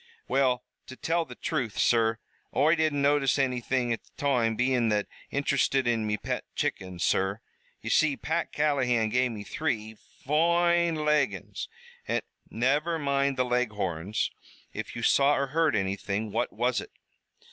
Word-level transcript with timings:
"Well, 0.27 0.63
to 0.87 0.95
tell 0.95 1.25
the 1.25 1.35
truth, 1.35 1.77
sur, 1.77 2.17
Oi 2.55 2.73
didn't 2.73 3.03
notice 3.03 3.37
anythin' 3.37 3.91
at 3.93 4.01
the 4.03 4.09
toime, 4.17 4.55
bein' 4.55 4.89
that 4.89 5.05
interested 5.29 5.85
in 5.85 6.07
me 6.07 6.17
pet 6.17 6.43
chickens, 6.55 7.03
sur. 7.03 7.39
Ye 7.81 7.91
see, 7.91 8.17
Pat 8.17 8.51
Callahan 8.51 9.09
gave 9.09 9.29
me 9.31 9.43
three 9.43 9.93
foine 10.25 10.95
Leghorns, 11.05 11.69
an'" 12.07 12.21
"Never 12.49 12.97
mind 12.97 13.37
the 13.37 13.45
Leghorns. 13.45 14.31
If 14.73 14.95
you 14.95 15.03
saw 15.03 15.35
or 15.35 15.47
heard 15.53 15.75
anything, 15.75 16.31
what 16.31 16.51
was 16.51 16.81
it?" 16.81 16.89